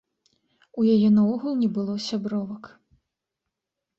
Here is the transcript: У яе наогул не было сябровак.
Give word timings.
У 0.83 0.85
яе 0.93 1.09
наогул 1.17 1.53
не 1.63 1.69
было 1.75 1.93
сябровак. 2.07 2.63